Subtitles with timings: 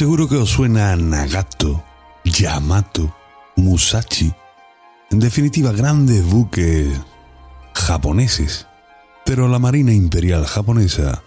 [0.00, 1.84] Seguro que os suena Nagato,
[2.24, 3.14] Yamato,
[3.56, 4.32] Musashi,
[5.10, 6.88] en definitiva grandes buques
[7.74, 8.66] japoneses.
[9.26, 11.22] Pero la Marina Imperial japonesa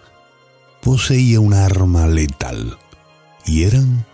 [0.81, 2.79] poseía un arma letal
[3.45, 4.07] y eran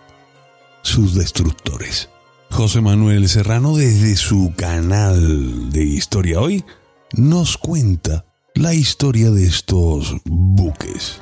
[0.81, 2.09] sus destructores.
[2.51, 6.65] José Manuel Serrano desde su canal de Historia Hoy
[7.13, 11.21] nos cuenta la historia de estos buques.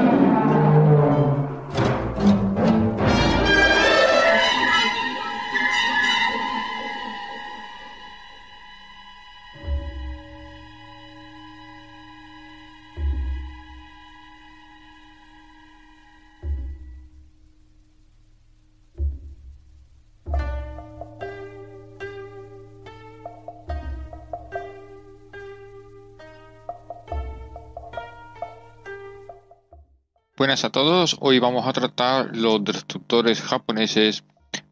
[30.41, 34.23] Buenas a todos, hoy vamos a tratar los destructores japoneses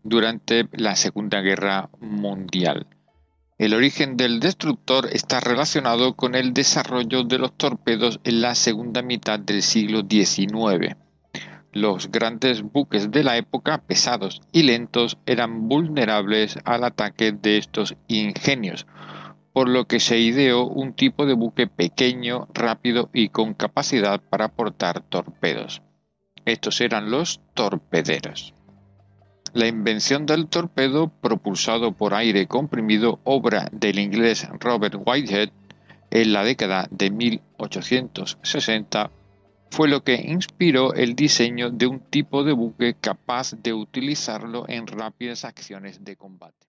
[0.02, 2.88] durante la Segunda Guerra Mundial.
[3.60, 9.04] El origen del destructor está relacionado con el desarrollo de los torpedos en la segunda
[9.04, 10.96] mitad del siglo XIX.
[11.72, 17.96] Los grandes buques de la época, pesados y lentos, eran vulnerables al ataque de estos
[18.08, 18.88] ingenios,
[19.60, 24.48] por lo que se ideó un tipo de buque pequeño, rápido y con capacidad para
[24.48, 25.82] portar torpedos.
[26.46, 28.54] Estos eran los torpederos.
[29.52, 35.50] La invención del torpedo propulsado por aire comprimido, obra del inglés Robert Whitehead
[36.10, 39.12] en la década de 1860,
[39.72, 44.88] fue lo que inspiró el diseño de un tipo de buque capaz de utilizarlo en
[44.88, 46.69] rápidas acciones de combate.